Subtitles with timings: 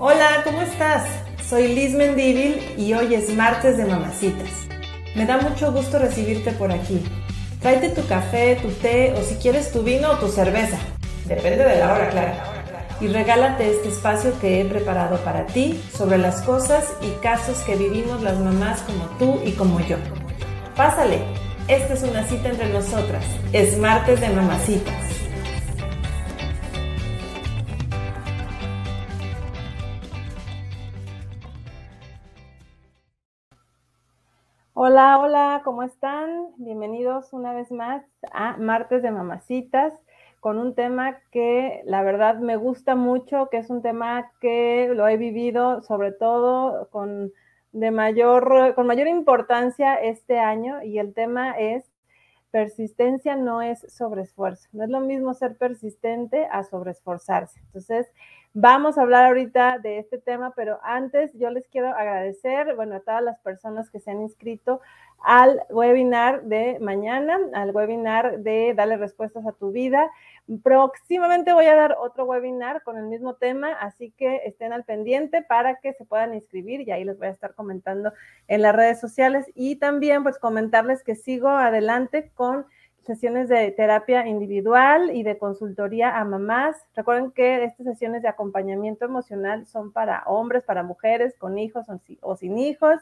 [0.00, 1.02] Hola, ¿cómo estás?
[1.44, 4.48] Soy Liz Mendívil y hoy es martes de mamacitas.
[5.16, 7.02] Me da mucho gusto recibirte por aquí.
[7.60, 10.78] Tráete tu café, tu té o si quieres tu vino o tu cerveza.
[11.26, 12.30] Depende de la hora, claro.
[13.00, 17.74] Y regálate este espacio que he preparado para ti sobre las cosas y casos que
[17.74, 19.96] vivimos las mamás como tú y como yo.
[20.76, 21.18] Pásale,
[21.66, 23.24] esta es una cita entre nosotras.
[23.52, 25.17] Es martes de mamacitas.
[34.80, 36.52] Hola, hola, ¿cómo están?
[36.56, 39.92] Bienvenidos una vez más a Martes de Mamacitas
[40.38, 45.08] con un tema que la verdad me gusta mucho, que es un tema que lo
[45.08, 47.32] he vivido sobre todo con
[47.72, 51.90] de mayor con mayor importancia este año y el tema es
[52.52, 54.68] persistencia no es sobreesfuerzo.
[54.72, 57.58] No es lo mismo ser persistente a sobreesforzarse.
[57.66, 58.06] Entonces,
[58.60, 63.00] Vamos a hablar ahorita de este tema, pero antes yo les quiero agradecer, bueno, a
[63.00, 64.80] todas las personas que se han inscrito
[65.22, 70.10] al webinar de mañana, al webinar de Dale respuestas a tu vida.
[70.64, 75.40] Próximamente voy a dar otro webinar con el mismo tema, así que estén al pendiente
[75.42, 78.12] para que se puedan inscribir y ahí les voy a estar comentando
[78.48, 82.66] en las redes sociales y también pues comentarles que sigo adelante con
[83.08, 86.76] sesiones de terapia individual y de consultoría a mamás.
[86.94, 91.86] Recuerden que estas sesiones de acompañamiento emocional son para hombres, para mujeres, con hijos
[92.20, 93.00] o sin hijos.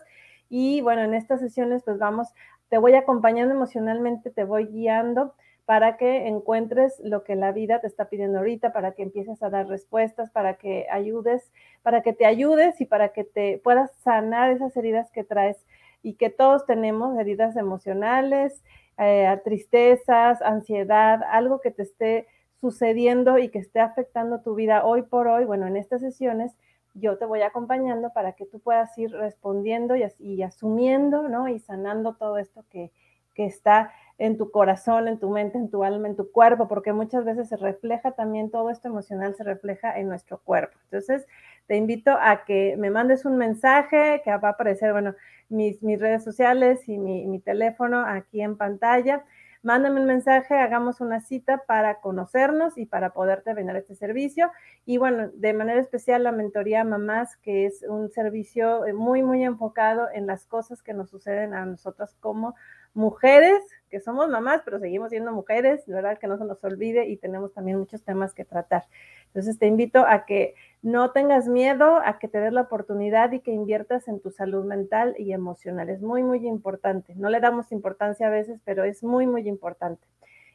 [0.49, 2.29] Y bueno, en estas sesiones pues vamos,
[2.69, 5.35] te voy acompañando emocionalmente, te voy guiando
[5.67, 9.51] para que encuentres lo que la vida te está pidiendo ahorita, para que empieces a
[9.51, 14.53] dar respuestas, para que ayudes, para que te ayudes y para que te puedas sanar
[14.53, 15.67] esas heridas que traes
[16.05, 18.63] y que todos tenemos, heridas emocionales,
[18.99, 22.27] eh, tristezas, ansiedad, algo que te esté
[22.61, 26.57] sucediendo y que esté afectando tu vida hoy por hoy, bueno, en estas sesiones
[26.95, 31.49] yo te voy acompañando para que tú puedas ir respondiendo y, asumiendo, ¿no?
[31.49, 32.91] Y sanando todo esto que,
[33.35, 36.95] que está en tu corazón, en tu mente, en tu alma, en tu cuerpo, porque
[36.95, 40.79] muchas veces se refleja también todo esto emocional, se refleja en nuestro cuerpo.
[40.85, 41.27] Entonces,
[41.67, 45.15] te invito a que me mandes un mensaje que va a aparecer, bueno,
[45.49, 49.25] mis, mis redes sociales y mi, mi teléfono aquí en pantalla.
[49.67, 54.53] Mándame un mensaje, hagamos una cita para conocernos y para poderte brindar este servicio.
[54.85, 59.43] Y bueno, de manera especial la mentoría Mamás, que es un servicio eh, muy, muy
[59.43, 62.55] enfocado en las cosas que nos suceden a nosotras como
[62.97, 67.17] mujeres, que somos mamás, pero seguimos siendo mujeres, verdad que no se nos olvide y
[67.17, 68.85] tenemos también muchos temas que tratar.
[69.27, 73.41] Entonces te invito a que no tengas miedo, a que te des la oportunidad y
[73.41, 75.89] que inviertas en tu salud mental y emocional.
[75.91, 77.15] Es muy, muy importante.
[77.17, 80.07] No le damos importancia a veces, pero es muy, muy importante.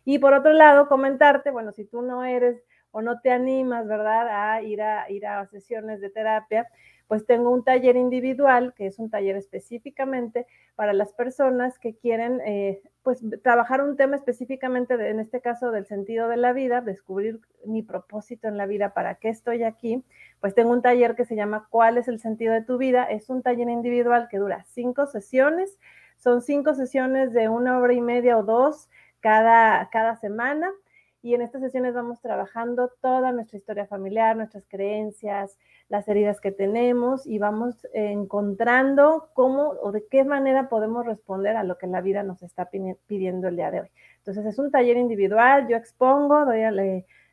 [0.03, 4.27] Y por otro lado, comentarte, bueno, si tú no eres o no te animas, ¿verdad?,
[4.29, 6.67] a ir a, ir a sesiones de terapia,
[7.11, 12.39] pues tengo un taller individual, que es un taller específicamente para las personas que quieren,
[12.45, 17.41] eh, pues, trabajar un tema específicamente, en este caso, del sentido de la vida, descubrir
[17.65, 20.05] mi propósito en la vida, para qué estoy aquí.
[20.39, 23.03] Pues tengo un taller que se llama ¿Cuál es el sentido de tu vida?
[23.03, 25.79] Es un taller individual que dura cinco sesiones.
[26.15, 28.89] Son cinco sesiones de una hora y media o dos
[29.19, 30.71] cada, cada semana.
[31.23, 36.51] Y en estas sesiones vamos trabajando toda nuestra historia familiar, nuestras creencias, las heridas que
[36.51, 42.01] tenemos y vamos encontrando cómo o de qué manera podemos responder a lo que la
[42.01, 42.69] vida nos está
[43.07, 43.91] pidiendo el día de hoy.
[44.17, 46.63] Entonces es un taller individual, yo expongo, doy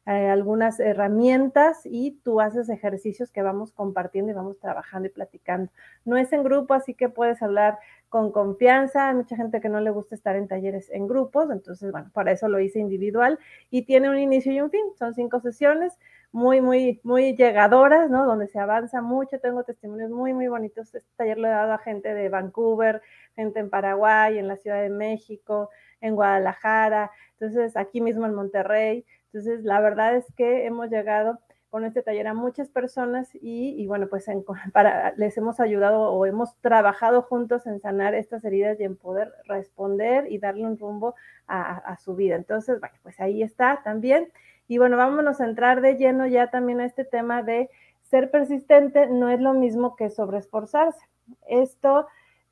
[0.04, 5.70] algunas herramientas y tú haces ejercicios que vamos compartiendo y vamos trabajando y platicando.
[6.04, 7.78] No es en grupo, así que puedes hablar
[8.08, 9.08] con confianza.
[9.08, 12.32] Hay mucha gente que no le gusta estar en talleres en grupos, entonces, bueno, para
[12.32, 13.38] eso lo hice individual
[13.70, 14.84] y tiene un inicio y un fin.
[14.98, 15.98] Son cinco sesiones
[16.32, 18.26] muy, muy, muy llegadoras, ¿no?
[18.26, 19.40] Donde se avanza mucho.
[19.40, 20.94] Tengo testimonios muy, muy bonitos.
[20.94, 23.02] Este taller lo he dado a gente de Vancouver,
[23.34, 25.70] gente en Paraguay, en la Ciudad de México,
[26.00, 29.04] en Guadalajara, entonces aquí mismo en Monterrey.
[29.26, 34.08] Entonces, la verdad es que hemos llegado con este taller a muchas personas y, bueno,
[34.08, 34.26] pues
[34.72, 39.32] para, les hemos ayudado o hemos trabajado juntos en sanar estas heridas y en poder
[39.44, 41.14] responder y darle un rumbo
[41.46, 42.36] a, a su vida.
[42.36, 44.32] Entonces, bueno, pues ahí está también.
[44.66, 47.70] Y bueno, vámonos a entrar de lleno ya también a este tema de
[48.02, 51.06] ser persistente no es lo mismo que sobreesforzarse.
[51.46, 52.06] Esto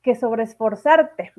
[0.07, 1.33] que sobreesforzarte.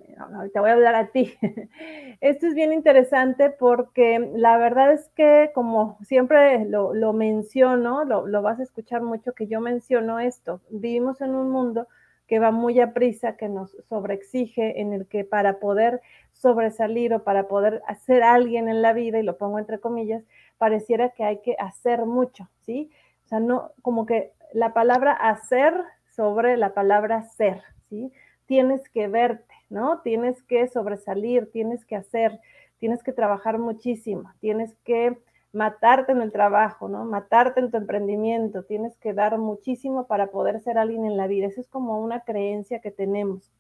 [0.52, 1.34] te voy a hablar a ti.
[2.20, 8.42] Esto es bien interesante porque la verdad es que como siempre lo, menciono, lo, lo,
[8.42, 10.60] vas a escuchar mucho que yo menciono esto.
[10.70, 11.88] Vivimos en un mundo
[12.28, 16.02] que va muy a prisa, que nos sobreexige, en el que para poder
[16.34, 20.26] sobresalir o para poder hacer alguien en la vida, y lo pongo entre comillas,
[20.58, 22.92] pareciera que hay que hacer mucho, ¿sí?
[23.24, 25.74] O sea, no, como que la palabra hacer
[26.10, 28.12] sobre la palabra ser, ¿sí?
[28.48, 30.02] Tienes que verte, ¿no?
[30.02, 32.40] Tienes que sobresalir, tienes que hacer,
[32.80, 35.18] tienes que trabajar muchísimo, tienes que
[35.54, 37.06] matarte en el trabajo, ¿no?
[37.06, 41.48] Matarte en tu emprendimiento, tienes que dar muchísimo para poder ser alguien en la vida.
[41.48, 43.52] Eso es como una creencia que tenemos.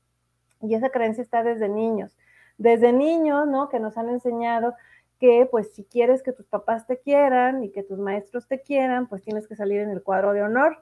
[0.62, 2.18] Y esa creencia está desde niños.
[2.58, 3.70] Desde niños, ¿no?
[3.70, 4.74] Que nos han enseñado
[5.20, 9.08] que pues si quieres que tus papás te quieran y que tus maestros te quieran,
[9.08, 10.78] pues tienes que salir en el cuadro de honor,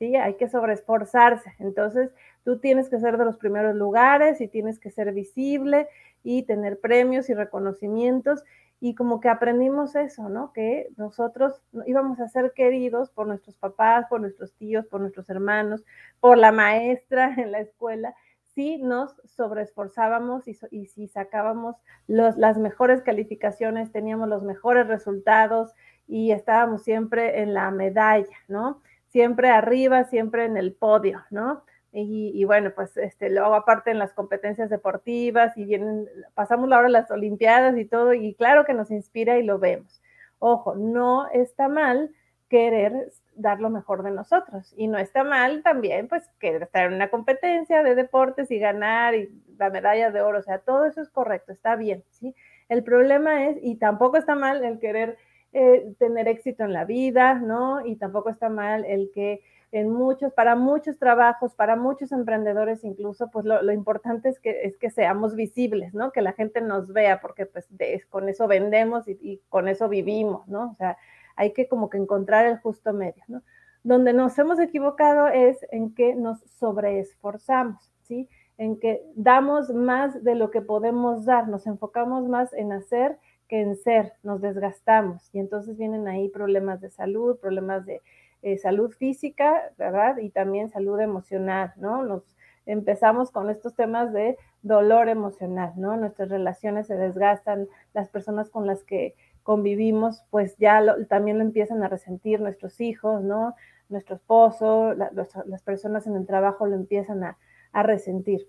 [0.00, 0.16] ¿sí?
[0.16, 1.54] Hay que sobreesforzarse.
[1.60, 2.10] Entonces,
[2.42, 5.88] tú tienes que ser de los primeros lugares y tienes que ser visible
[6.24, 8.42] y tener premios y reconocimientos
[8.80, 10.54] y como que aprendimos eso, ¿no?
[10.54, 15.84] Que nosotros íbamos a ser queridos por nuestros papás, por nuestros tíos, por nuestros hermanos,
[16.18, 18.14] por la maestra en la escuela,
[18.54, 21.76] si nos sobreesforzábamos y, y si sacábamos
[22.08, 25.72] las mejores calificaciones, teníamos los mejores resultados
[26.08, 28.82] y estábamos siempre en la medalla, ¿no?
[29.10, 31.64] Siempre arriba, siempre en el podio, ¿no?
[31.92, 36.86] Y, bueno, pues este, luego aparte en las competencias deportivas y vienen, pasamos la hora
[36.86, 40.00] de las Olimpiadas y todo, y claro que nos inspira y lo vemos.
[40.38, 42.14] Ojo, no está mal
[42.48, 46.94] querer dar lo mejor de nosotros y no está mal también pues querer estar en
[46.94, 51.00] una competencia de deportes y ganar y la medalla de oro, o sea, todo eso
[51.00, 52.34] es correcto, está bien, ¿sí?
[52.68, 55.18] El problema es, y tampoco está mal el querer
[55.52, 57.84] eh, tener éxito en la vida, ¿no?
[57.84, 59.42] Y tampoco está mal el que
[59.72, 64.76] en muchos, para muchos trabajos, para muchos emprendedores incluso, pues lo, importante es que, es
[64.76, 66.10] que seamos visibles, ¿no?
[66.12, 67.68] Que la gente nos vea, porque pues
[68.08, 70.70] con eso vendemos y, y, con eso vivimos, ¿no?
[70.70, 70.96] O sea,
[71.36, 73.42] hay que como que encontrar el justo medio, ¿no?
[73.82, 78.28] Donde nos hemos equivocado es en que nos sobreesforzamos, ¿sí?
[78.58, 83.18] En que damos más de lo que podemos dar, nos enfocamos más en hacer
[83.50, 88.00] que en ser, nos desgastamos y entonces vienen ahí problemas de salud, problemas de
[88.42, 90.18] eh, salud física, ¿verdad?
[90.18, 92.04] Y también salud emocional, ¿no?
[92.04, 92.22] Nos
[92.64, 95.96] empezamos con estos temas de dolor emocional, ¿no?
[95.96, 101.82] Nuestras relaciones se desgastan, las personas con las que convivimos, pues ya también lo empiezan
[101.82, 103.56] a resentir nuestros hijos, ¿no?
[103.88, 107.36] Nuestro esposo, las personas en el trabajo lo empiezan a,
[107.82, 108.46] resentir.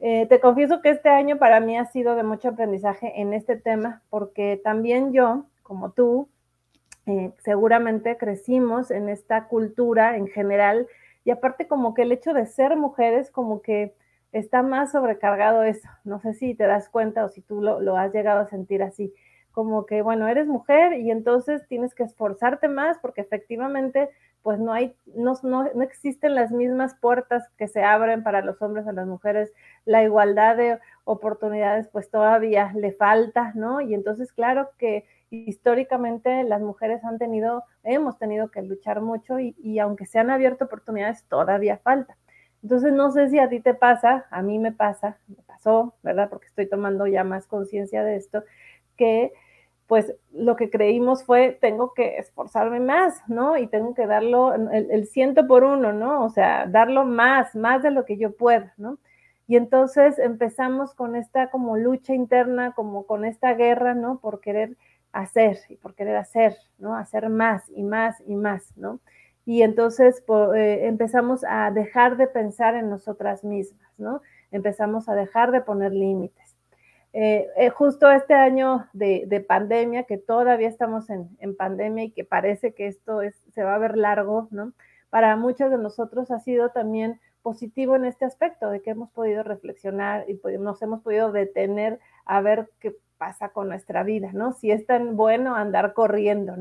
[0.00, 3.56] Eh, te confieso que este año para mí ha sido de mucho aprendizaje en este
[3.56, 6.28] tema, porque también yo, como tú,
[7.06, 10.88] eh, seguramente crecimos en esta cultura en general
[11.24, 13.94] y aparte como que el hecho de ser mujeres como que
[14.32, 15.88] está más sobrecargado eso.
[16.04, 19.14] No sé si te das cuenta o si tú lo, has llegado a sentir así.
[19.52, 24.10] Como que, bueno, eres mujer y entonces tienes que esforzarte más porque efectivamente
[24.44, 28.60] pues no hay, no, no, no, existen las mismas puertas que se abren para los
[28.60, 29.54] hombres a las mujeres,
[29.86, 33.80] la igualdad de oportunidades pues todavía le falta, ¿no?
[33.80, 39.78] Y entonces claro que históricamente las mujeres han tenido, hemos tenido que luchar mucho y,
[39.78, 42.18] aunque se han abierto oportunidades, todavía falta.
[42.62, 46.28] Entonces, no sé si a ti te pasa, a mí me pasa, me pasó, ¿verdad?
[46.28, 48.44] Porque estoy tomando ya más conciencia de esto,
[48.96, 49.32] que
[49.86, 53.56] pues lo que creímos fue, tengo que esforzarme más, ¿no?
[53.56, 56.24] Y tengo que darlo el, ciento por uno, ¿no?
[56.24, 58.98] O sea, darlo más, más de lo que yo pueda, ¿no?
[59.46, 64.18] Y entonces empezamos con esta como lucha interna, como con esta guerra, ¿no?
[64.20, 64.76] Por querer
[65.12, 66.96] hacer y por querer hacer, ¿no?
[66.96, 69.00] Hacer más y más y más, ¿no?
[69.46, 70.24] Y entonces
[70.56, 74.22] eh, empezamos a dejar de pensar en nosotras mismas, ¿no?
[74.50, 76.43] Empezamos a dejar de poner límites.
[77.16, 82.74] Eh, eh, justo este año de, pandemia, que todavía estamos en, pandemia y que parece
[82.74, 84.48] que esto es, se va a ver largo.
[85.10, 89.44] Para muchos de nosotros ha sido también positivo en este aspecto, de que hemos podido
[89.44, 94.52] reflexionar y nos hemos podido detener a ver qué pasa con nuestra vida, ¿no?
[94.52, 96.56] Si es tan bueno andar corriendo.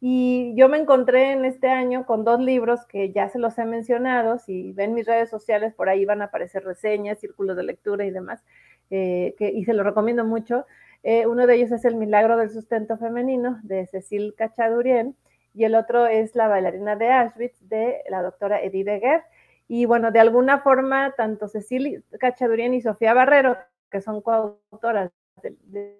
[0.00, 3.64] Y yo me encontré en este año con dos libros que ya se los he
[3.64, 8.04] mencionado, si ven mis redes sociales, por ahí van a aparecer reseñas, círculos de lectura
[8.04, 8.44] y demás,
[8.90, 10.66] eh, y se los recomiendo mucho.
[11.02, 15.16] Eh, uno de ellos es El Milagro del Sustento Femenino de Cecil Cachadurien
[15.54, 19.22] y el otro es La bailarina de Auschwitz de la doctora Edith Beguer.
[19.68, 23.56] Y bueno, de alguna forma, tanto Cecil Cachadurien y Sofía Barrero,
[23.90, 25.10] que son coautoras
[25.42, 25.96] del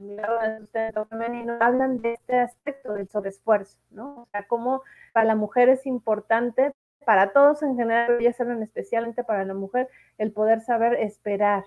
[0.58, 4.22] sustento femenino hablan de este aspecto del sobreesfuerzo, ¿no?
[4.22, 6.72] O sea, cómo para la mujer es importante,
[7.04, 11.64] para todos en general, ya saben especialmente para la mujer, el poder saber esperar,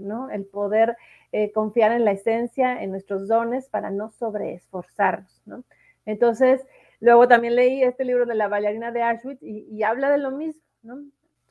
[0.00, 0.30] ¿no?
[0.30, 0.96] El poder
[1.32, 5.64] eh, confiar en la esencia, en nuestros dones para no sobreesforzarnos, ¿no?
[6.06, 6.66] Entonces,
[7.00, 10.62] luego también leí este libro de la bailarina de Auschwitz y, habla de lo mismo,
[10.82, 11.04] ¿no?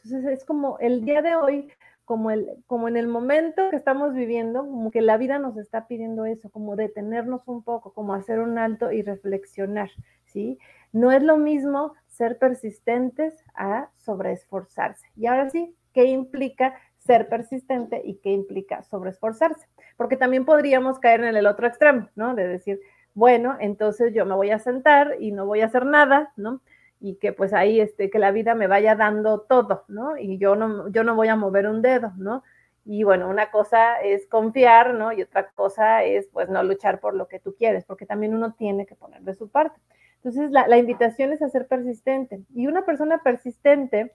[0.04, 1.70] Entonces es como el día de hoy
[2.06, 5.86] como, el, como en el momento que estamos viviendo, como que la vida nos está
[5.88, 9.92] pidiendo eso, como detenernos un poco, como hacer un alto y reflexionar.
[10.26, 10.58] ¿sí?
[10.92, 15.06] No es lo mismo ser persistentes a sobreesforzarse.
[15.16, 16.74] Y ahora sí, ¿qué implica
[17.10, 19.68] ser persistente y qué implica sobreesforzarse?
[19.98, 22.36] Porque también podríamos caer en el otro extremo, ¿no?
[22.36, 22.80] De decir,
[23.16, 26.62] bueno, entonces yo me voy a sentar y no voy a hacer nada, ¿no?
[27.00, 30.18] Y que pues ahí, este, que la vida me vaya dando todo, ¿no?
[30.18, 32.44] Y yo no, yo no voy a mover un dedo, ¿no?
[32.86, 35.12] Y bueno, una cosa es confiar, ¿no?
[35.12, 38.54] Y otra cosa es pues no luchar por lo que tú quieres, porque también uno
[38.54, 39.80] tiene que poner de su parte.
[40.18, 42.44] Entonces, la, la invitación es a ser persistente.
[42.54, 44.14] Y una persona persistente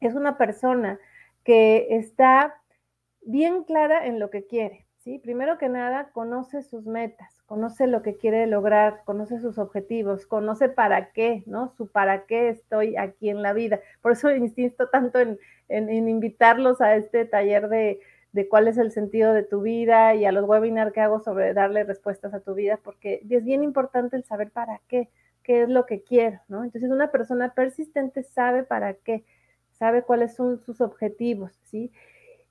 [0.00, 0.98] es una persona
[1.44, 2.54] que está
[3.22, 5.18] bien clara en lo que quiere, ¿sí?
[5.18, 10.68] Primero que nada, conoce sus metas, conoce lo que quiere lograr, conoce sus objetivos, conoce
[10.68, 11.68] para qué, ¿no?
[11.76, 13.80] Su para qué estoy aquí en la vida.
[14.02, 18.00] Por eso insisto tanto en, en, invitarlos a este taller de,
[18.32, 21.54] de, cuál es el sentido de tu vida y a los webinars que hago sobre
[21.54, 25.08] darle respuestas a tu vida, porque es bien importante el saber para qué,
[25.42, 26.64] qué es lo que quiero, ¿no?
[26.64, 29.24] Entonces una persona persistente sabe para qué,
[29.78, 31.92] sabe cuáles son sus objetivos, ¿sí?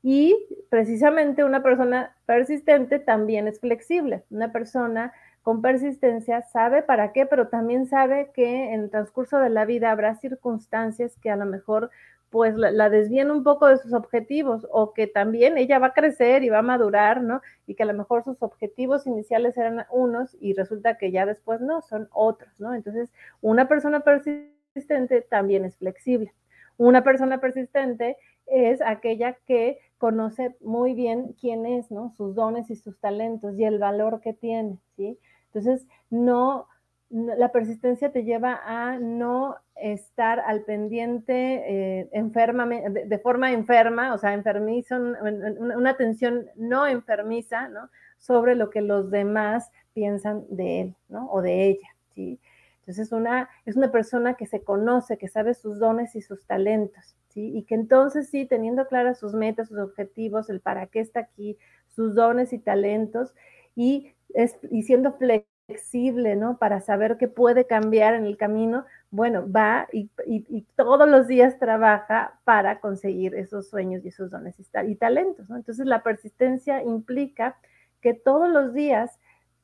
[0.03, 0.37] Y
[0.69, 4.23] precisamente una persona persistente también es flexible.
[4.29, 9.49] Una persona con persistencia sabe para qué, pero también sabe que en el transcurso de
[9.49, 11.89] la vida habrá circunstancias que a lo mejor
[12.29, 15.93] pues la, la, desvíen un poco de sus objetivos o que también ella va a
[15.93, 17.41] crecer y va a madurar, ¿no?
[17.65, 21.61] Y que a lo mejor sus objetivos iniciales eran unos y resulta que ya después
[21.61, 22.73] no, son otros, ¿no?
[22.73, 23.09] Entonces,
[23.41, 26.33] una persona persistente también es flexible.
[26.77, 32.11] Una persona persistente es aquella que conoce muy bien quién es, ¿no?
[32.15, 35.17] Sus dones y sus talentos y el valor que tiene, ¿sí?
[35.47, 36.67] Entonces, no,
[37.09, 44.17] la persistencia te lleva a no estar al pendiente eh, enferma, de, forma enferma, o
[44.17, 47.89] sea, enfermizo, una, una atención no enfermiza, ¿no?
[48.17, 51.29] Sobre lo que los demás piensan de él, ¿no?
[51.31, 52.39] O de ella, ¿sí?
[52.87, 57.17] Entonces, una, es una persona que se conoce, que sabe sus dones y sus talentos,
[57.27, 57.51] ¿sí?
[57.53, 61.57] Y que entonces sí, teniendo claras sus metas, sus objetivos, el para qué está aquí,
[61.89, 63.35] sus dones y talentos,
[63.75, 66.57] y, es, y siendo flexible, ¿no?
[66.57, 71.59] Para saber que puede cambiar en el camino, bueno, va y, y, todos los días
[71.59, 75.49] trabaja para conseguir esos sueños y esos dones y, talentos.
[75.49, 77.57] Entonces la persistencia implica
[78.01, 79.19] que todos los días,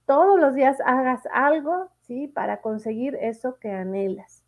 [0.05, 2.27] todos los días hagas algo, ¿sí?
[2.27, 4.43] Para conseguir eso que anhelas.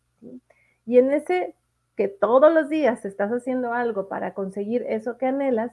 [0.84, 1.54] Y en ese
[1.96, 5.72] que todos los días estás haciendo algo para conseguir eso que anhelas,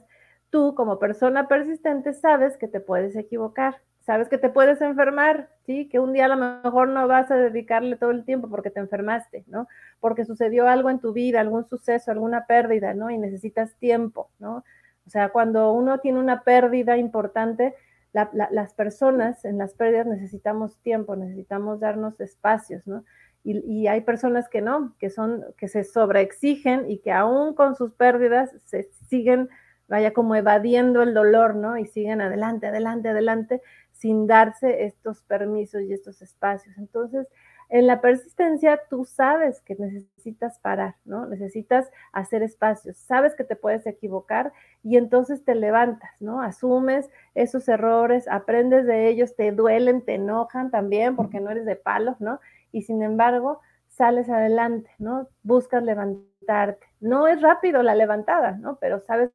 [0.50, 5.88] tú como persona persistente sabes que te puedes equivocar, sabes que te puedes enfermar, ¿sí?
[5.88, 8.80] Que un día a lo mejor no vas a dedicarle todo el tiempo porque te
[8.80, 9.68] enfermaste, ¿no?
[10.00, 13.10] Porque sucedió algo en tu vida, algún suceso, alguna pérdida, ¿no?
[13.10, 14.64] Y necesitas tiempo, ¿no?
[15.06, 17.74] O sea, cuando uno tiene una pérdida importante,
[18.14, 23.04] la, la, las personas en las pérdidas necesitamos tiempo, necesitamos darnos espacios, ¿no?
[23.42, 27.74] Y, y, hay personas que no, que son, que se sobreexigen y que aún con
[27.74, 29.50] sus pérdidas se siguen,
[29.86, 31.76] vaya como evadiendo el dolor, ¿no?
[31.76, 33.60] Y siguen adelante, adelante, adelante,
[33.92, 36.78] sin darse estos permisos y estos espacios.
[36.78, 37.26] Entonces,
[37.68, 41.26] en la persistencia tú sabes que necesitas parar, ¿no?
[41.26, 44.52] Necesitas hacer espacios, sabes que te puedes equivocar
[44.82, 46.40] y entonces te levantas, ¿no?
[46.42, 51.76] Asumes esos errores, aprendes de ellos, te duelen, te enojan también porque no eres de
[51.76, 52.40] palos, ¿no?
[52.72, 55.28] Y sin embargo, sales adelante, ¿no?
[55.42, 56.86] Buscas levantarte.
[57.00, 58.76] No es rápido la levantada, ¿no?
[58.80, 59.30] Pero sabes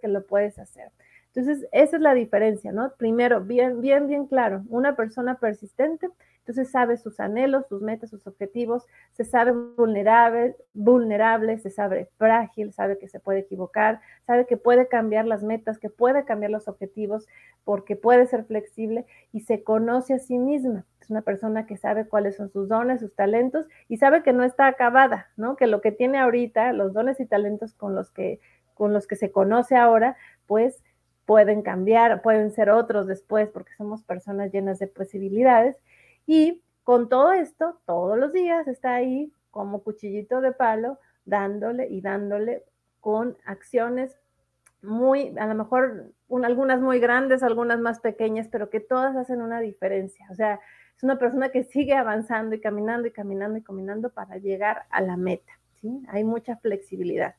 [0.00, 0.92] que lo puedes hacer.
[1.34, 2.92] Entonces, esa es la diferencia, ¿no?
[2.98, 6.08] Primero, bien, bien, bien claro, una persona persistente,
[6.40, 12.72] entonces sabe sus anhelos, sus metas, sus objetivos, se sabe vulnerable, vulnerable, se sabe frágil,
[12.72, 16.68] sabe que se puede equivocar, sabe que puede cambiar las metas, que puede cambiar los
[16.68, 17.26] objetivos,
[17.64, 20.84] porque puede ser flexible y se conoce a sí misma.
[21.00, 24.44] Es una persona que sabe cuáles son sus dones, sus talentos y sabe que no
[24.44, 25.56] está acabada, ¿no?
[25.56, 28.40] Que lo que tiene ahorita, los dones y talentos con los que,
[28.74, 30.82] con los que se conoce ahora, pues
[31.26, 35.76] pueden cambiar, pueden ser otros después, porque somos personas llenas de posibilidades.
[36.26, 42.00] Y con todo esto, todos los días está ahí como cuchillito de palo, dándole y
[42.00, 42.64] dándole
[43.00, 44.18] con acciones
[44.82, 49.40] muy, a lo mejor un, algunas muy grandes, algunas más pequeñas, pero que todas hacen
[49.40, 50.26] una diferencia.
[50.30, 50.60] O sea,
[50.96, 55.00] es una persona que sigue avanzando y caminando y caminando y caminando para llegar a
[55.00, 55.52] la meta.
[55.80, 56.02] ¿sí?
[56.08, 57.36] Hay mucha flexibilidad.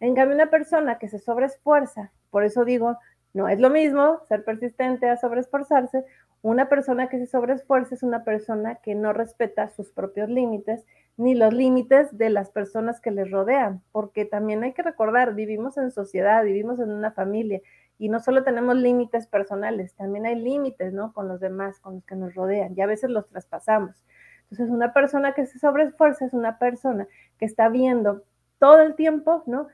[0.00, 2.98] En cambio, una persona que se sobreesfuerza, por eso digo,
[3.34, 6.04] no es lo mismo ser persistente a sobreesforzarse.
[6.40, 10.86] Una persona que se sobreesfuerza es una persona que no respeta sus propios límites
[11.16, 15.76] ni los límites de las personas que les rodean, porque también hay que recordar, vivimos
[15.78, 17.60] en sociedad, vivimos en una familia
[17.98, 21.12] y no solo tenemos límites personales, también hay límites, ¿no?
[21.12, 24.04] Con los demás, con los que nos rodean y a veces los traspasamos.
[24.44, 28.22] Entonces, una persona que se sobreesfuerza es una persona que está viendo
[28.58, 29.68] todo el tiempo, ¿no?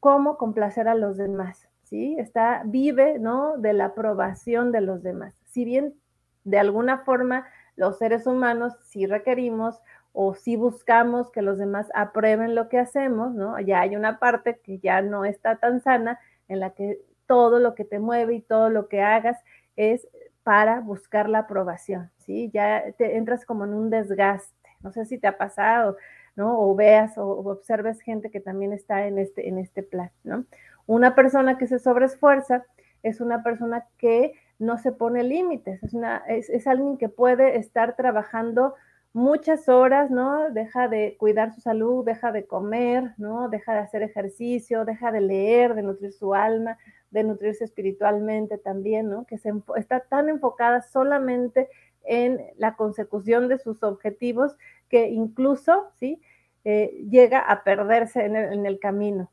[0.00, 2.16] Cómo complacer a los demás, ¿sí?
[2.18, 3.58] Está, vive, ¿no?
[3.58, 5.34] De la aprobación de los demás.
[5.44, 5.94] Si bien
[6.42, 7.46] de alguna forma
[7.76, 9.78] los seres humanos sí requerimos
[10.14, 13.60] o si buscamos que los demás aprueben lo que hacemos, ¿no?
[13.60, 16.18] Ya hay una parte que ya no está tan sana
[16.48, 19.36] en la que todo lo que te mueve y todo lo que hagas
[19.76, 20.08] es
[20.44, 22.50] para buscar la aprobación, ¿sí?
[22.54, 24.70] Ya te entras como en un desgaste.
[24.80, 25.98] No sé si te ha pasado,
[26.36, 26.58] ¿no?
[26.58, 30.46] O veas o, observes gente que también está en este, en este plan, ¿no?
[30.86, 32.64] Una persona que se sobreesfuerza
[33.02, 37.96] es una persona que no se pone límites, es, una, es, alguien que puede estar
[37.96, 38.74] trabajando
[39.12, 40.50] muchas horas, ¿no?
[40.50, 43.48] Deja de cuidar su salud, deja de comer, ¿no?
[43.48, 46.78] Deja de hacer ejercicio, deja de leer, de nutrir su alma,
[47.10, 49.26] de nutrirse espiritualmente también, ¿no?
[49.26, 51.68] Que se, está tan enfocada solamente
[52.04, 54.56] en la consecución de sus objetivos
[54.88, 56.22] que incluso, ¿sí?
[56.64, 59.28] Eh, llega a perderse en el camino.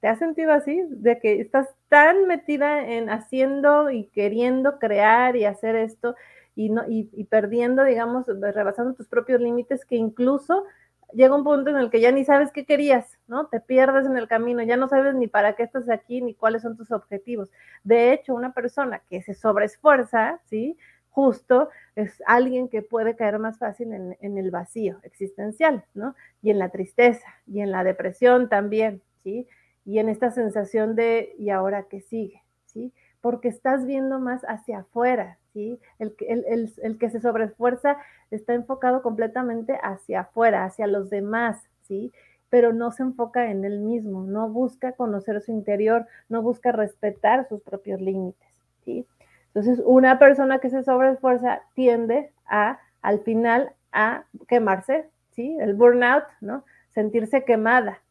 [0.00, 0.82] ¿Te has sentido así?
[0.88, 6.14] De que estás tan metida en haciendo y queriendo crear y hacer esto
[6.54, 10.64] y, no, y, y perdiendo, digamos, rebasando tus propios límites que incluso
[11.12, 13.46] llega un punto en el que ya ni sabes qué querías, ¿no?
[13.46, 16.62] Te pierdes en el camino, ya no sabes ni para qué estás aquí, ni cuáles
[16.62, 17.50] son tus objetivos.
[17.84, 20.76] De hecho, una persona que se sobreesfuerza, ¿sí?
[21.10, 26.14] Justo es alguien que puede caer más fácil en, en el vacío existencial, ¿no?
[26.42, 29.46] Y en la tristeza, y en la depresión también, ¿sí?
[29.86, 32.42] Y en esta sensación de, ¿y ahora qué sigue?
[32.66, 32.92] ¿Sí?
[33.20, 35.80] Porque estás viendo más hacia afuera, ¿sí?
[36.00, 37.96] El, el, el, el, que se sobreesfuerza
[38.30, 42.12] está enfocado completamente hacia afuera, hacia los demás, ¿sí?
[42.50, 47.48] Pero no se enfoca en él mismo, no busca conocer su interior, no busca respetar
[47.48, 48.48] sus propios límites,
[48.84, 49.06] ¿sí?
[49.54, 55.56] Entonces, una persona que se sobreesfuerza tiende a, al final, a quemarse, ¿sí?
[55.60, 56.64] El burnout, ¿no?
[56.90, 58.02] Sentirse quemada,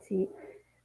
[0.00, 0.28] ¿sí?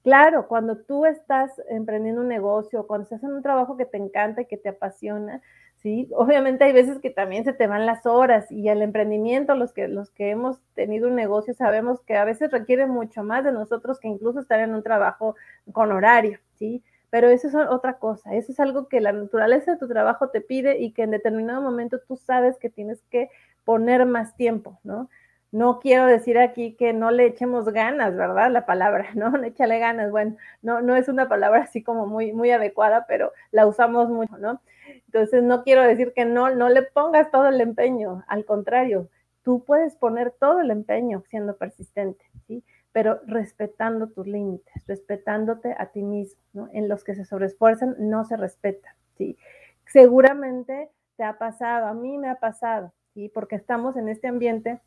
[0.04, 4.42] Claro, cuando tú estás emprendiendo un negocio, cuando estás en un trabajo que te encanta
[4.42, 5.42] y que te apasiona,
[5.78, 6.10] ¿sí?
[6.14, 9.88] Obviamente hay veces que también se te van las horas y el emprendimiento, los que,
[9.88, 13.98] los que hemos tenido un negocio, sabemos que a veces requiere mucho más de nosotros
[14.02, 15.36] que incluso estar en un trabajo
[15.72, 16.84] con horario, ¿sí?
[17.10, 20.42] Pero eso es otra cosa, eso es algo que la naturaleza de tu trabajo te
[20.42, 23.30] pide y que en determinado momento tú sabes que tienes que
[23.64, 25.10] poner más tiempo, ¿no?
[25.54, 28.50] No quiero decir aquí que no le echemos ganas, ¿verdad?
[28.50, 29.42] La palabra, ¿no?
[29.44, 30.10] Échale ganas.
[30.10, 34.36] Bueno, no, no es una palabra así como muy, muy adecuada, pero la usamos mucho,
[34.40, 34.62] ¿no?
[35.06, 39.10] Entonces, no quiero decir que no, no le pongas todo el empeño, al contrario,
[39.44, 42.64] tú puedes poner todo el empeño siendo persistente, ¿sí?
[42.92, 46.70] Pero respetando tus límites, respetándote a ti mismo, ¿no?
[46.74, 49.38] En los que se sobreesfuerzan no se respetan, ¿sí?
[49.86, 53.30] Seguramente te ha pasado, a mí me ha pasado, ¿sí?
[53.30, 54.82] Porque estamos en este ambiente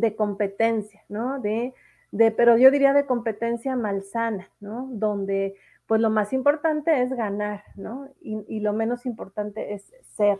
[0.00, 1.40] de competencia, ¿no?
[1.40, 1.72] De,
[2.10, 4.88] de, pero yo diría de competencia malsana, ¿no?
[4.90, 5.54] Donde
[5.86, 8.08] pues lo más importante es ganar, ¿no?
[8.20, 10.38] Y, y, lo menos importante es ser.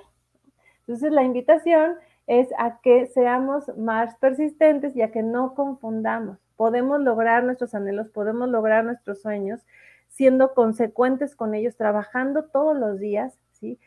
[0.81, 6.39] Entonces la invitación es a que seamos más persistentes y a que no confundamos.
[6.57, 9.61] Podemos lograr nuestros anhelos, podemos lograr nuestros sueños
[10.09, 13.79] siendo consecuentes con ellos, trabajando todos los días, ¿sí?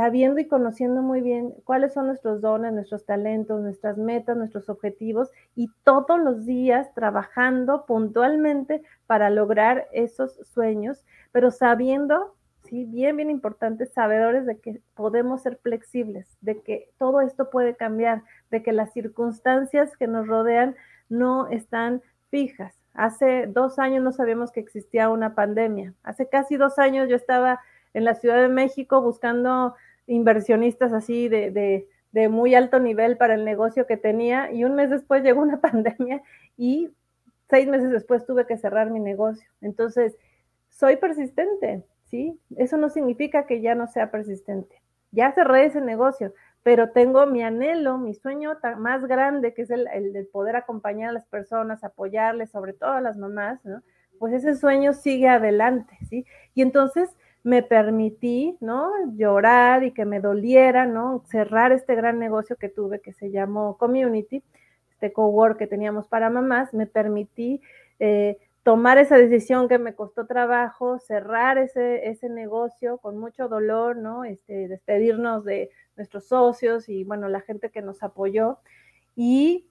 [0.00, 5.28] Sabiendo y conociendo muy bien cuáles son nuestros dones, nuestros talentos, nuestras metas, nuestros objetivos
[5.54, 12.34] y todos los días trabajando puntualmente para lograr esos sueños, pero sabiendo,
[12.64, 17.76] sí, bien, bien importante, sabedores de que podemos ser flexibles, de que todo esto puede
[17.76, 20.76] cambiar, de que las circunstancias que nos rodean
[21.10, 22.74] no están fijas.
[22.94, 25.92] Hace dos años no sabíamos que existía una pandemia.
[26.04, 27.60] Hace casi dos años yo estaba
[27.92, 29.74] en la Ciudad de México buscando
[30.10, 34.90] inversionistas así de, de, muy alto nivel para el negocio que tenía y un mes
[34.90, 36.22] después llegó una pandemia
[36.56, 36.90] y
[37.48, 39.48] seis meses después tuve que cerrar mi negocio.
[39.60, 40.16] Entonces,
[40.68, 42.38] soy persistente, ¿sí?
[42.56, 44.82] Eso no significa que ya no sea persistente.
[45.12, 49.86] Ya cerré ese negocio, pero tengo mi anhelo, mi sueño más grande, que es el,
[49.92, 53.82] el de poder acompañar a las personas, apoyarles, sobre todo a las mamás, ¿no?
[54.18, 56.26] Pues ese sueño sigue adelante, ¿sí?
[56.54, 58.90] Y entonces me permití, ¿no?
[59.16, 61.22] Llorar y que me doliera, ¿no?
[61.26, 64.42] Cerrar este gran negocio que tuve que se llamó Community,
[64.90, 67.62] este cowork que teníamos para mamás, me permití
[67.98, 73.96] eh, tomar esa decisión que me costó trabajo, cerrar ese, ese negocio con mucho dolor,
[73.96, 74.24] ¿no?
[74.24, 78.58] Este, despedirnos de nuestros socios y, bueno, la gente que nos apoyó.
[79.16, 79.66] Y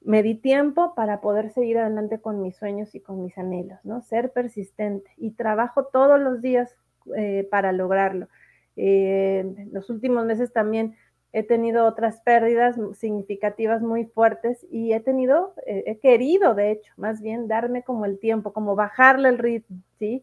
[0.00, 4.00] me di tiempo para poder seguir adelante con mis sueños y con mis anhelos, ¿no?
[4.00, 5.10] Ser persistente.
[5.18, 6.76] Y trabajo todos los días
[7.16, 8.28] eh, para lograrlo.
[8.76, 10.96] Eh, en los últimos meses también
[11.32, 16.92] he tenido otras pérdidas significativas muy fuertes y he tenido, eh, he querido, de hecho,
[16.96, 20.22] más bien darme como el tiempo, como bajarle el ritmo, ¿sí?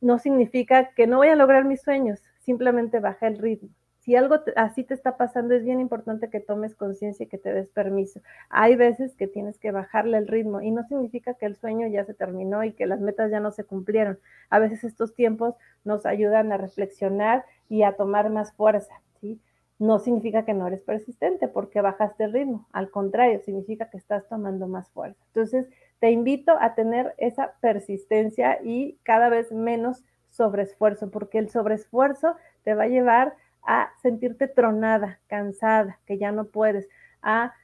[0.00, 3.70] No significa que no voy a lograr mis sueños, simplemente baja el ritmo.
[4.04, 7.54] Si algo así te está pasando, es bien importante que tomes conciencia y que te
[7.54, 8.20] des permiso.
[8.50, 12.04] Hay veces que tienes que bajarle el ritmo y no significa que el sueño ya
[12.04, 14.18] se terminó y que las metas ya no se cumplieron.
[14.50, 19.40] A veces estos tiempos nos ayudan a reflexionar y a tomar más fuerza, ¿sí?
[19.78, 22.66] No significa que no eres persistente porque bajaste el ritmo.
[22.72, 25.18] Al contrario, significa que estás tomando más fuerza.
[25.28, 25.66] Entonces,
[26.00, 32.74] te invito a tener esa persistencia y cada vez menos sobreesfuerzo, porque el sobreesfuerzo te
[32.74, 36.88] va a llevar a sentirte tronada, cansada, que ya no puedes,
[37.22, 37.54] a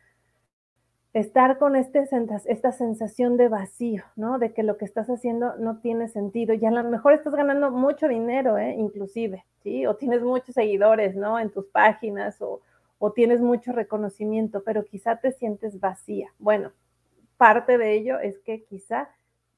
[1.12, 2.08] estar con este,
[2.46, 4.38] esta sensación de vacío, ¿no?
[4.38, 6.54] De que lo que estás haciendo no tiene sentido.
[6.54, 8.76] Y a lo mejor estás ganando mucho dinero, ¿eh?
[8.78, 9.86] Inclusive, ¿sí?
[9.86, 11.38] O tienes muchos seguidores, ¿no?
[11.38, 12.60] En tus páginas o,
[12.98, 16.28] o tienes mucho reconocimiento, pero quizá te sientes vacía.
[16.38, 16.72] Bueno,
[17.36, 19.08] parte de ello es que quizá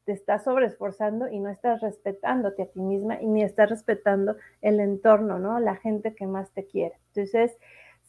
[0.04, 4.80] te estás sobreesforzando y no estás respetándote a ti misma y ni estás respetando el
[4.80, 5.60] entorno, ¿no?
[5.60, 6.96] La gente que más te quiere.
[7.14, 7.56] Entonces,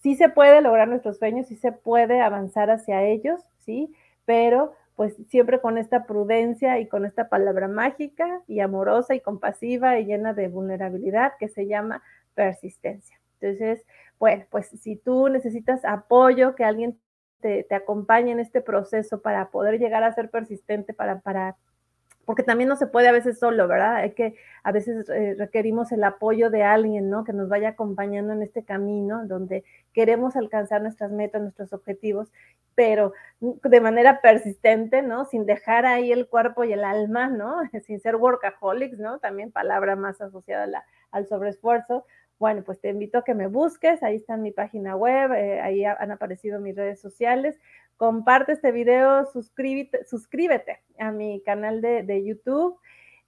[0.01, 3.93] sí se puede lograr nuestros sueños, sí se puede avanzar hacia ellos, ¿sí?
[4.25, 9.97] Pero pues siempre con esta prudencia y con esta palabra mágica y amorosa y compasiva
[9.97, 12.03] y llena de vulnerabilidad que se llama
[12.35, 13.19] persistencia.
[13.39, 13.83] Entonces,
[14.19, 16.99] bueno, pues si tú necesitas apoyo, que alguien
[17.39, 21.57] te, te acompañe en este proceso para poder llegar a ser persistente, para, para
[22.25, 23.95] porque también no se puede a veces solo, ¿verdad?
[23.95, 27.23] Hay que, a veces eh, requerimos el apoyo de alguien, ¿no?
[27.23, 32.31] Que nos vaya acompañando en este camino donde queremos alcanzar nuestras metas, nuestros objetivos,
[32.75, 35.25] pero de manera persistente, ¿no?
[35.25, 37.57] Sin dejar ahí el cuerpo y el alma, ¿no?
[37.85, 39.19] Sin ser workaholics, ¿no?
[39.19, 42.05] También palabra más asociada al sobreesfuerzo.
[42.43, 45.85] Bueno, pues te invito a que me busques, ahí está mi página web, eh, ahí
[45.85, 47.57] han aparecido mis redes sociales
[48.03, 52.77] comparte este video, suscríbete, suscríbete a mi canal de, YouTube.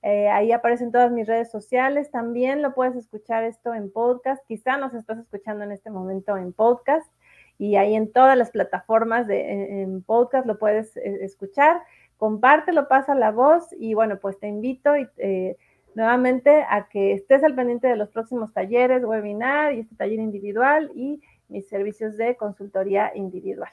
[0.01, 2.11] Eh, ahí aparecen todas mis redes sociales.
[2.11, 4.43] También lo puedes escuchar esto en podcast.
[4.47, 7.09] Quizá nos estás escuchando en este momento en podcast
[7.57, 11.81] y ahí en todas las plataformas de en podcast lo puedes eh, escuchar.
[12.17, 15.57] Compártelo, pasa la voz y bueno, pues te invito y, eh,
[15.95, 20.91] nuevamente a que estés al pendiente de los próximos talleres, webinar y este taller individual
[20.93, 23.71] y mis servicios de consultoría individual.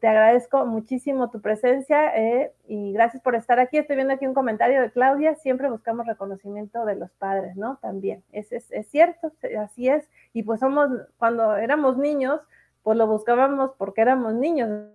[0.00, 3.78] Te agradezco muchísimo tu presencia eh, y gracias por estar aquí.
[3.78, 5.34] Estoy viendo aquí un comentario de Claudia.
[5.36, 7.78] Siempre buscamos reconocimiento de los padres, ¿no?
[7.80, 8.22] También.
[8.30, 10.10] Es, es, es cierto, así es.
[10.34, 12.40] Y pues somos, cuando éramos niños,
[12.82, 14.90] pues lo buscábamos porque éramos niños.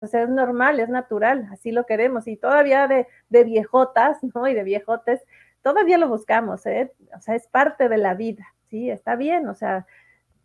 [0.00, 2.26] O sea, es normal, es natural, así lo queremos.
[2.26, 4.48] Y todavía de, de viejotas, ¿no?
[4.48, 5.22] Y de viejotes,
[5.66, 6.92] todavía lo buscamos, ¿eh?
[7.16, 8.88] O sea, es parte de la vida, ¿sí?
[8.88, 9.84] Está bien, o sea,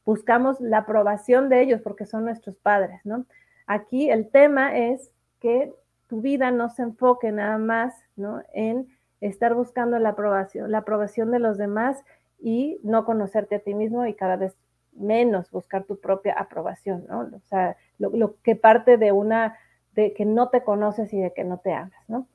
[0.04, 3.28] buscamos la aprobación de ellos porque son nuestros padres, ¿no?
[3.68, 5.76] Aquí el tema es que
[6.08, 8.42] tu vida no se enfoque nada más ¿no?
[8.52, 8.88] en
[9.20, 12.04] estar buscando la aprobación, la aprobación de los demás
[12.40, 14.58] y no conocerte a ti mismo y cada vez
[14.94, 17.30] menos buscar tu propia aprobación, ¿no?
[17.32, 19.56] O sea, lo, que parte de una,
[19.94, 22.26] de que no te conoces y de que no te amas, ¿no?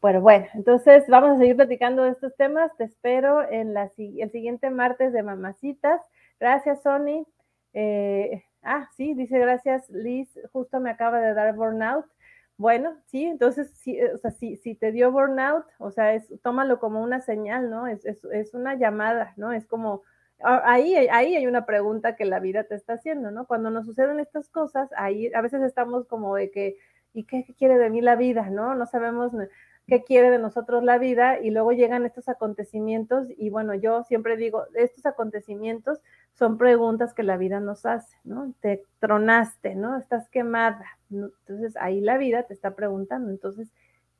[0.00, 2.70] Bueno, bueno, entonces vamos a seguir platicando de estos temas.
[2.76, 6.00] Te espero en la, el siguiente martes de Mamacitas.
[6.38, 7.26] Gracias, Sony.
[7.72, 12.04] Eh, Ah, sí, dice gracias Liz, justo me acaba de dar burnout.
[12.58, 16.80] Bueno, sí, entonces, sí, eh, o sea, si, te dio burnout, o sea, es, tómalo
[16.80, 17.86] como una señal, ¿no?
[17.86, 18.04] Es,
[18.54, 19.52] una llamada, ¿no?
[19.52, 20.02] Es como,
[20.42, 23.46] ah, ahí, ahí hay una pregunta que la vida te está haciendo, ¿no?
[23.46, 26.76] Cuando nos suceden estas cosas, ahí a veces estamos como de que,
[27.12, 28.74] ¿y qué quiere de mí la vida, no?
[28.74, 29.32] No sabemos
[29.86, 34.36] qué quiere de nosotros la vida y luego llegan estos acontecimientos y bueno, yo siempre
[34.36, 36.00] digo, estos acontecimientos
[36.34, 38.52] son preguntas que la vida nos hace, ¿no?
[38.60, 39.96] Te tronaste, ¿no?
[39.96, 40.84] Estás quemada.
[41.10, 43.72] Entonces ahí la vida te está preguntando, entonces,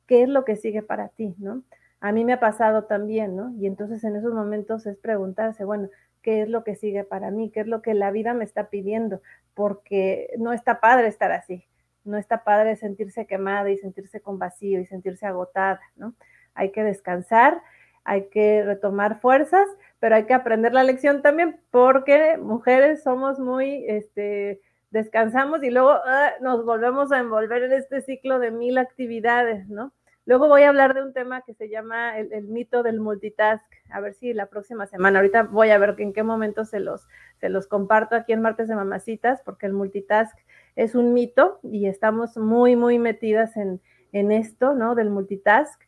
[0.07, 1.63] ¿qué es lo que sigue para ti, ¿no?
[1.99, 3.53] A mí me ha pasado también, ¿no?
[3.57, 5.89] Y entonces en esos momentos es preguntarse, bueno,
[6.21, 7.49] ¿qué es lo que sigue para mí?
[7.49, 9.21] ¿Qué es lo que la vida me está pidiendo?
[9.53, 11.65] Porque no está padre estar así,
[12.07, 16.15] no está padre sentirse quemada y sentirse con vacío y sentirse agotada, ¿no?
[16.53, 17.61] Hay que descansar,
[18.03, 19.67] hay que retomar fuerzas
[19.99, 25.91] pero hay que aprender la lección también porque mujeres somos muy, este, descansamos y luego
[25.91, 29.93] ah, nos volvemos a envolver en este ciclo de mil actividades, ¿no?
[30.25, 33.63] Luego voy a hablar de un tema que se llama el, mito del multitask.
[33.89, 37.07] A ver si la próxima semana, ahorita voy a ver en qué momento se los,
[37.39, 40.37] se los comparto aquí en Martes de Mamacitas, porque el multitask
[40.77, 43.81] es un mito y estamos muy, muy metidas en,
[44.13, 44.95] en esto, ¿no?
[44.95, 45.81] Del multitask.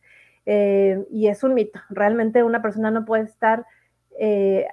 [0.46, 1.80] Eh, y es un mito.
[1.90, 3.64] Realmente una persona no puede estar
[4.18, 4.66] eh,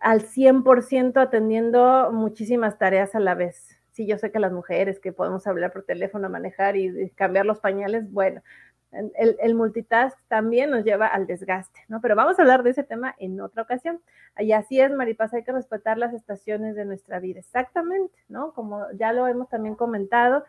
[0.00, 3.78] al 100% atendiendo muchísimas tareas a la vez.
[3.90, 7.60] Sí, yo sé que las mujeres que podemos hablar por teléfono, manejar y cambiar los
[7.60, 8.42] pañales, bueno,
[8.92, 12.00] el, el, multitask también nos lleva al desgaste, ¿no?
[12.00, 14.00] Pero vamos a hablar de ese tema en otra ocasión.
[14.38, 18.52] Y así es, Maripaz, hay que respetar las estaciones de nuestra vida, exactamente, ¿no?
[18.52, 20.44] Como ya lo hemos también comentado,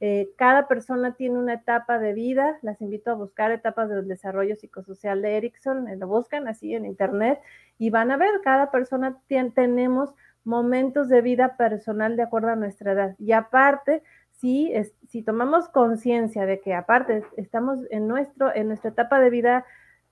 [0.00, 4.54] eh, cada persona tiene una etapa de vida, las invito a buscar etapas del desarrollo
[4.54, 7.40] psicosocial de Erickson, eh, lo buscan así en internet
[7.78, 12.56] y van a ver, cada persona tiene, tenemos momentos de vida personal de acuerdo a
[12.56, 13.16] nuestra edad.
[13.18, 14.02] Y aparte,
[14.40, 14.72] si,
[15.08, 19.64] si tomamos conciencia de que aparte estamos en, nuestro, en nuestra etapa de vida,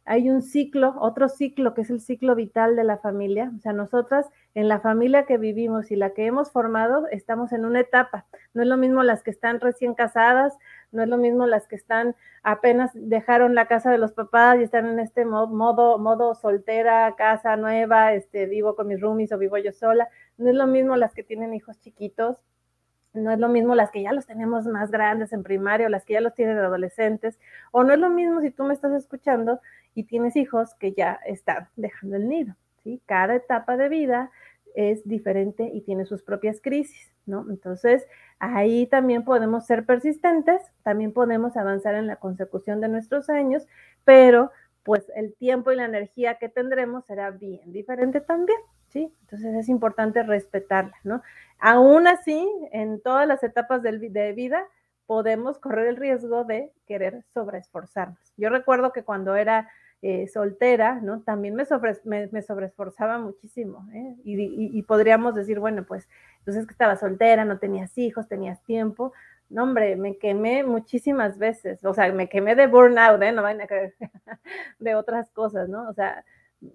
[0.04, 3.52] hay un ciclo, otro ciclo que es el ciclo vital de la familia.
[3.56, 7.64] O sea, nosotras en la familia que vivimos y la que hemos formado, estamos en
[7.64, 8.26] una etapa.
[8.54, 10.56] No es lo mismo las que están recién casadas,
[10.92, 14.62] no es lo mismo las que están apenas dejaron la casa de los papás y
[14.62, 19.58] están en este modo, modo soltera, casa nueva, este, vivo con mis roomies o vivo
[19.58, 20.08] yo sola.
[20.36, 22.38] No es lo mismo las que tienen hijos chiquitos,
[23.16, 26.04] no es lo mismo las que ya los tenemos más grandes en primaria o las
[26.04, 27.38] que ya los tienen adolescentes,
[27.72, 29.60] o no es lo mismo si tú me estás escuchando
[29.94, 33.00] y tienes hijos que ya están dejando el nido, ¿sí?
[33.06, 34.30] Cada etapa de vida
[34.74, 37.46] es diferente y tiene sus propias crisis, ¿no?
[37.48, 38.06] Entonces,
[38.38, 43.66] ahí también podemos ser persistentes, también podemos avanzar en la consecución de nuestros sueños,
[44.04, 44.50] pero
[44.86, 49.12] pues el tiempo y la energía que tendremos será bien diferente también, ¿sí?
[49.22, 51.22] Entonces es importante respetarla, ¿no?
[51.58, 54.64] Aún así, en todas las etapas de vida,
[55.06, 58.32] podemos correr el riesgo de querer sobreesforzarnos.
[58.36, 59.68] Yo recuerdo que cuando era
[60.02, 61.22] eh, soltera, ¿no?
[61.22, 61.94] También me, sobre,
[62.42, 64.14] sobreesforzaba muchísimo, ¿eh?
[64.22, 69.12] y, podríamos decir, bueno, pues entonces que estaba soltera, no tenías hijos, tenías tiempo.
[69.48, 73.30] No, hombre, me quemé muchísimas veces, o sea, me quemé de burnout, ¿eh?
[73.32, 73.94] No vayan a creer,
[74.80, 75.88] de otras cosas, ¿no?
[75.88, 76.24] O sea,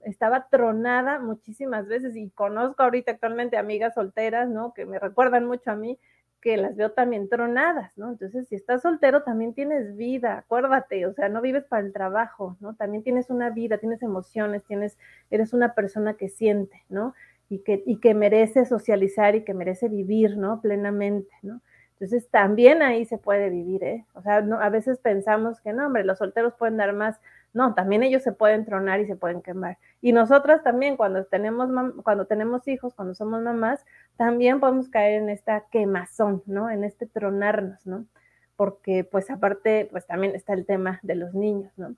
[0.06, 4.74] estaba tronada muchísimas veces y conozco ahorita actualmente amigas solteras, ¿no?
[4.74, 6.00] Que me recuerdan mucho a mí,
[6.42, 8.10] que las veo también tronadas, ¿no?
[8.10, 12.58] Entonces, si estás soltero, también tienes vida, acuérdate, o sea, no vives para el trabajo,
[12.62, 12.76] ¿no?
[12.76, 14.98] También tienes una vida, tienes emociones, tienes,
[15.30, 17.14] eres una persona que siente, ¿no?
[17.50, 20.62] Y que, y que merece socializar y que merece vivir, ¿no?
[20.62, 21.62] Plenamente, ¿no?
[22.02, 24.08] Entonces, también ahí se puede vivir, ¿eh?
[24.16, 27.20] O sea, a veces pensamos que no, hombre, los solteros pueden dar más.
[27.54, 29.78] No, también ellos se pueden tronar y se pueden quemar.
[30.02, 31.70] Y nosotras también, cuando tenemos,
[32.02, 33.86] cuando tenemos hijos, cuando somos mamás,
[34.18, 36.72] también podemos caer en esta quemazón, ¿no?
[36.72, 38.08] En este tronarnos, ¿no?
[38.56, 41.94] Porque, pues, aparte, pues también está el tema de los niños, ¿no?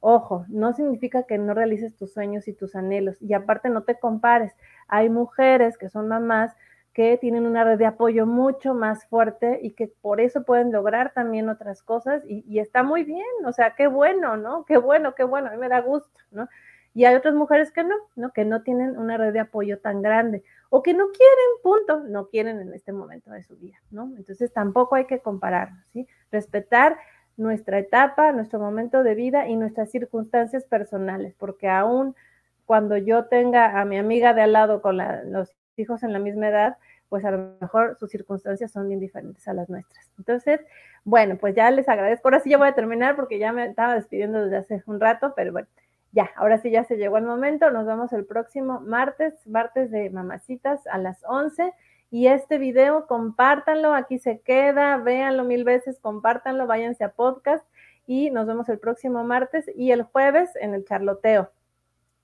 [0.00, 3.16] Ojo, no significa que no realices tus sueños y tus anhelos.
[3.22, 4.52] Y aparte, no te compares.
[4.86, 6.54] Hay mujeres que son mamás
[6.96, 11.12] que tienen una red de apoyo mucho más fuerte y que por eso pueden lograr
[11.12, 14.64] también otras cosas y, está muy bien, o sea, qué bueno, ¿no?
[14.64, 16.48] Qué bueno, qué bueno, a mí me da gusto, ¿no?
[16.94, 18.32] Y hay otras mujeres que no, ¿no?
[18.32, 22.28] Que no tienen una red de apoyo tan grande o que no quieren, punto, no
[22.30, 24.10] quieren en este momento de su vida, ¿no?
[24.16, 26.08] Entonces tampoco hay que compararnos, ¿sí?
[26.32, 26.96] Respetar
[27.36, 32.16] nuestra etapa, nuestro momento de vida y nuestras circunstancias personales, porque aún
[32.64, 34.96] cuando yo tenga a mi amiga de al lado con
[35.30, 36.76] los hijos en la misma edad,
[37.08, 40.10] pues a lo mejor sus circunstancias son bien diferentes a las nuestras.
[40.18, 40.60] Entonces,
[41.04, 42.28] bueno, pues ya les agradezco.
[42.28, 45.32] Ahora sí ya voy a terminar porque ya me estaba despidiendo desde hace un rato,
[45.36, 45.68] pero bueno,
[46.12, 47.70] ya, ahora sí ya se llegó el momento.
[47.70, 51.72] Nos vemos el próximo martes, martes de mamacitas a las 11.
[52.10, 57.66] Y este video, compártanlo, aquí se queda, véanlo mil veces, compártanlo, váyanse a podcast
[58.06, 61.50] y nos vemos el próximo martes y el jueves en el charloteo.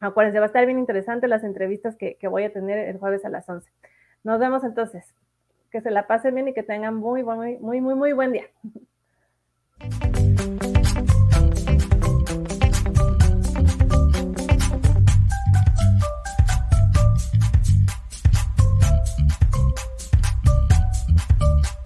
[0.03, 3.25] Acuérdense, va a estar bien interesante las entrevistas que, que voy a tener el jueves
[3.25, 3.71] a las 11.
[4.25, 5.15] Nos vemos entonces.
[5.71, 8.47] Que se la pasen bien y que tengan muy, muy, muy, muy, muy buen día.